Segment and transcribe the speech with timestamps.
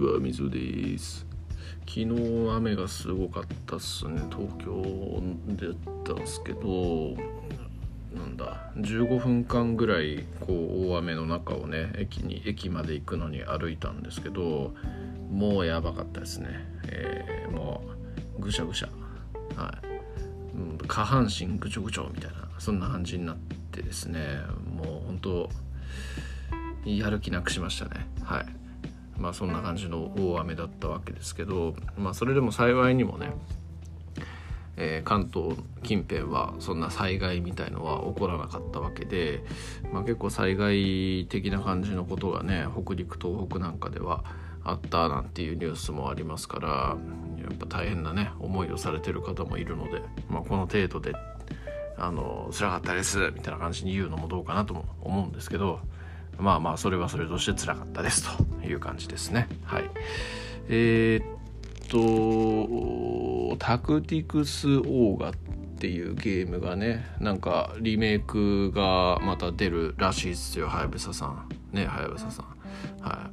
[0.00, 1.26] はみぞです。
[1.80, 2.06] 昨日
[2.56, 4.22] 雨がすごかったっすね。
[4.30, 5.74] 東京でやっ
[6.04, 7.14] たんですけど
[8.16, 14.72] なんだ15分間ぐらいこう大雨の中をね駅に駅まで行くのに歩いたんですけど
[15.30, 16.48] もうやばかったですね、
[16.86, 17.82] えー、も
[18.38, 18.88] うぐしゃぐしゃ。
[19.60, 23.36] はい、うん、下半身ぐちょぐちょみたいなそんな感じになっ
[23.70, 24.20] てですね。
[24.74, 25.50] もう本当
[26.86, 28.06] やる気なくしましたね。
[28.22, 28.59] はい。
[29.20, 33.32] まあそんな感じの大雨だったわけですけどまあそれでも幸いにもね
[34.82, 39.44] えー、関東近辺はそんな災害みたいのは起こらなかったわけで、
[39.92, 44.24] まあ、結構災害的な感じのことがね北陸東北なんかでは
[44.64, 46.96] あったなんていうニュースもありますから
[47.42, 51.14] やっぱ大変なね思いをされてる方もいるので、まあ、この程度で
[51.98, 55.80] あの辛かったですみたいな感じに言うのもどうかなとも思うんですけど
[56.40, 59.48] まあまあそれはそれとして辛かったですという感じですね。
[59.64, 59.90] はい。
[60.68, 61.24] えー、っ
[63.50, 65.32] とタクティクスオーガっ
[65.78, 71.48] ていうゲームがねなんかリメイクがまた出るらしいですよはやぶささん。
[71.72, 72.46] ねはやぶささん。
[73.00, 73.30] は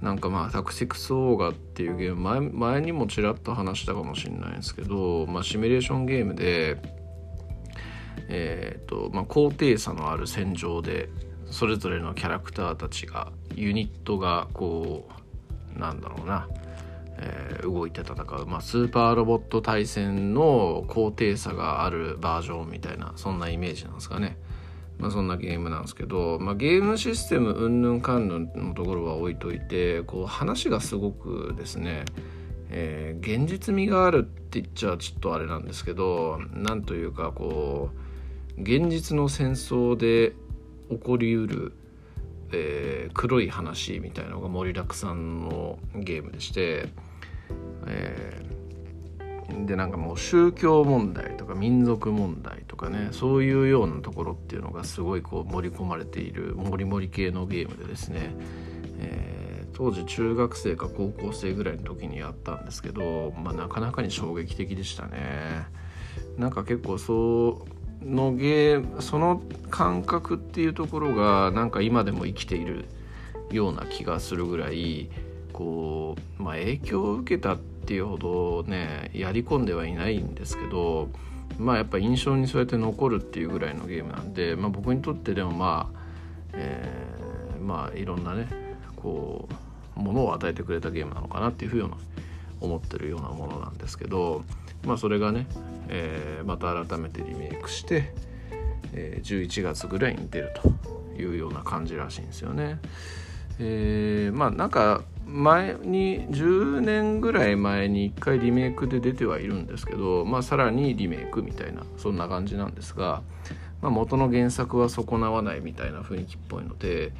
[0.00, 0.04] い。
[0.04, 6.78] なんかまあタクティクスオーガっていうゲーム前前にもちらっと話したかもしれないんですけど、まあ、シミュレーションゲームで
[8.28, 11.08] えーとまあ、高低差のある戦場で
[11.50, 15.08] それぞれのキャラクターたちがユニットがこ
[15.76, 16.48] うなんだろうな、
[17.18, 24.36] えー、動いて戦う、まあ、スーパーロボット対戦の高低差があるバージョンみたいなそんなイメージなんですかね。
[24.98, 32.04] まあ、そんなゲームなんですけど、まあ、ゲームシステムうんぬんかんぬんのところは置いといてこう話がすごくですね、
[32.68, 37.88] えー、現実味があるって言っちゃちょっとあれなんですけどなんというかこ
[38.58, 40.34] う現実の戦争で
[40.90, 41.72] 起こりうる、
[42.52, 46.88] えー、黒い話みたいのが盛りだくさんのゲームでして、
[47.86, 58.34] えー、でなんかもう宗教問題とか民族問題とかねそういうようなところっていうのがすごいこう盛り込まれているモリモリ系のゲームでですね、
[58.98, 65.66] えー、当時中学生か高校生ぐらいの時にやったんですけど、まあ、なかなかに衝撃的でしたね。
[66.36, 72.86] なんか結構そうのゲーその感覚っていうところがなんか今でも生きている
[73.50, 75.10] ような気がするぐらい
[75.52, 81.08] こう、まあ、影響を受けたっていうほどねやり込んではいないんですけど
[81.58, 86.00] まあやっぱ印象にそうやって残るっていうぐらいのゲームなんで、まあ、僕にとってでもまあ、
[86.54, 88.48] えー、まあいろんなね
[88.96, 89.48] こ
[89.96, 91.90] うものを与えてくれたゲームなのかなっていうふうに
[92.60, 94.44] 思ってるようなものなんですけど
[94.84, 95.46] まあそれがね、
[95.88, 98.12] えー、また改めてリメイクして、
[98.92, 102.78] えー、11月ぐらいに出るというような感じらしいんですよね。
[103.58, 113.22] えー、まあなんか前に10年ぐらい前に1回リメイクで出てはいるんですけど、まあ、さらにリメイクみたいなそんな感じなんですが、
[113.80, 117.12] まあ、元の原作は損なわないみたいな雰囲気っぽいので、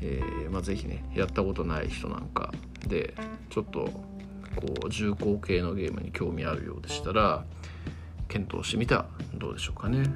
[0.00, 2.52] えーまあ、ぜひねやったことない人なんか
[2.86, 3.14] で
[3.50, 3.90] ちょっと
[4.56, 7.44] こう重厚系のゲームに興味あるようでしたら
[8.28, 9.98] 検討してみたらどうでしょうかね。
[9.98, 10.08] はい。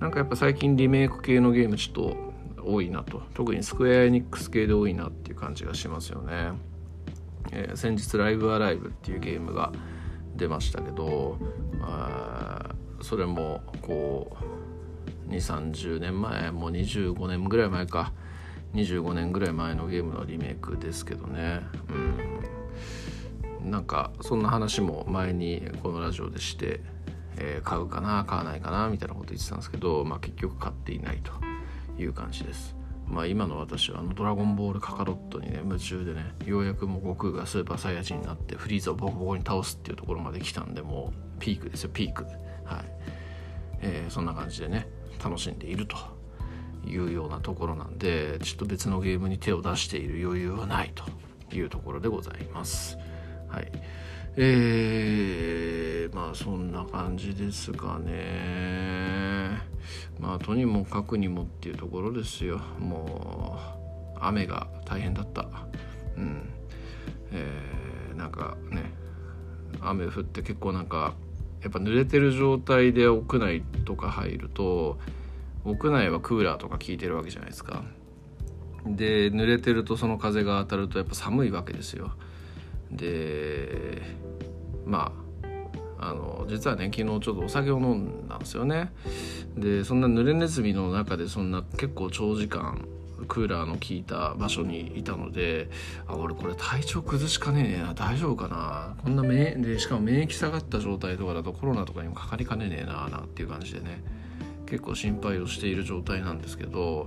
[0.00, 2.16] なんかやっぱ最近リメイク系のゲームちょっと
[2.64, 3.22] 多いなと。
[3.34, 6.52] 特にスクエアエニックス系で多いなっていう感じがしますよね、
[7.52, 9.72] えー、先日ライブアライブっていうゲームが
[10.36, 11.36] 出ましたけど、
[11.82, 14.36] あ、それもこ
[15.28, 18.12] う2 3 0年前もう25年ぐらい前か。
[18.74, 21.60] 25年ぐらい前のゲームのリメイクですけどね。
[21.88, 22.29] うん。
[23.70, 26.80] なんかそんな話も前にこのラジオでして、
[27.38, 31.32] えー、買うかな買わないかなみたいなこと言ってたんですけど、まあ、結局買っていないと
[32.00, 32.76] いう感じです。
[33.06, 42.34] まあ、今の私はあのドラゴンボールカカロットにね夢中でねようやくもう悟空がスーパーサイヤ人になってフリーザをボコボコに倒すっていうところまで来たんでもうピークですよピークはい、
[43.80, 44.86] えー、そんな感じでね
[45.22, 45.96] 楽しんでいると
[46.86, 51.04] いうようなところなんでちょっと別のゲームに手を出している余裕はないと
[51.56, 52.96] いうところでございます。
[53.50, 53.70] はい。
[54.36, 59.60] えー、まあそんな感じですかね。
[60.18, 62.58] まあとにもかくにもっていうところですよ。
[62.78, 63.58] も
[64.16, 65.48] う雨が大変だった。
[66.16, 66.48] うん。
[67.32, 68.92] えー、なんかね、
[69.80, 71.14] 雨降って結構なんか
[71.62, 74.98] やっぱ濡れてる状態で屋内とか入ると
[75.64, 77.84] 屋内はクーラーとか効いてるわけじゃないですか。
[78.86, 82.12] で濡れてるとその風が当たるとやっぱ寒いわけですよ。
[82.90, 84.02] で
[84.84, 85.12] ま
[85.98, 88.92] ああの実はね昨日ちょっとお酒を飲んだんですよね。
[89.56, 92.86] でそんな濡れネズミの中でそんな結構長時間
[93.28, 95.68] クーラーの効いた場所にいたので
[96.06, 98.96] あ俺これ体調崩しかねえな大丈夫かな。
[99.02, 104.02] こんなめでしかも免疫下がった状態とかだとコロナとかにもかかりかねねえななっていう感じでね。
[104.66, 107.06] 結構心配をしている状態なんですけど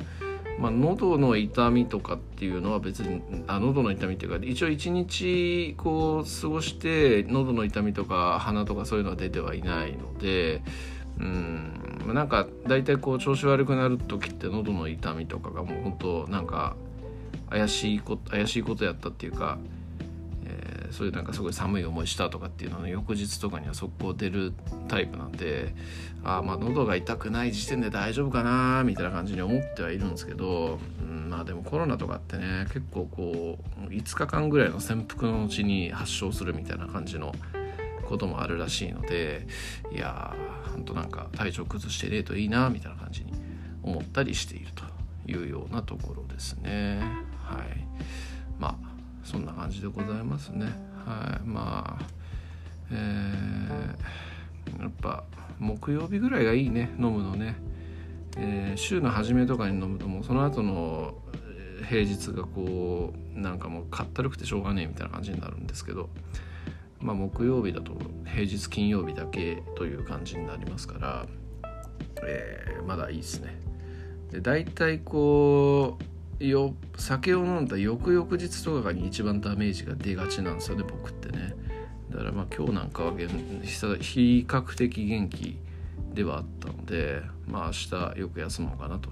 [0.60, 10.62] まあ、喉の痛みとかっていうのは別にあ喉の痛みっていうか一応一日こう過ごして喉の痛みとか鼻とかそういうのは出てはいないので
[11.20, 16.76] うんなんか大体こう調子悪くなる時って喉の痛みとかがもう本当なんか
[17.50, 19.58] 怪しいこと怪しいことやったっていうか
[20.94, 24.54] そういうなんかすごい寒い思いしたとかっていうのの翌日とかには速攻出る
[24.88, 25.74] タイプなんで
[26.24, 37.34] ああまあ喉が痛くない時点で大丈夫かなみたいな感じに思ってはいるんですけど、うん、まあでもコロナとかってね結構こう5日間ぐらいの潜伏のうちに発症するみたいな感じの
[38.08, 39.48] こともあるらしいので
[39.92, 43.34] いやーほんとなんか体調崩してねえといいなみたいな感じに
[43.82, 44.84] 思ったりしていると
[45.32, 47.02] いうようなところですね。
[47.44, 47.93] はい。
[49.64, 50.66] 感じでございますね。
[51.06, 51.48] はい。
[51.48, 52.06] まあ
[52.92, 55.24] えー、やっぱ
[55.58, 56.94] 木曜日ぐらいがいいね。
[57.00, 57.56] 飲むのね、
[58.38, 61.16] えー、週の初めとかに飲むともうその後の
[61.88, 66.10] 平日がこうなんかもうかったるくてしょうがねえみたいな感じになるんですけど
[67.00, 67.94] まあ木曜日だと
[68.26, 71.26] 平日金曜日だけという感じになりますから、
[72.22, 73.58] えー、まだいいですね。
[74.30, 76.13] で大体こう
[76.50, 81.56] よ酒を飲んだ翌々日とかに一番ダメージが出がちなんですよね僕ってね。
[82.10, 85.58] だからまあ今日なんかは比較的元気
[86.14, 87.72] ではあったのでまあ明
[88.14, 89.10] 日よく休もうかなと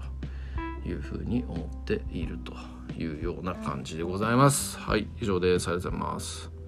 [0.86, 2.54] いうふうに思っていると
[2.96, 4.78] いうような感じでございます。
[4.78, 5.68] はい以上です。
[5.68, 6.61] ありがとうございます。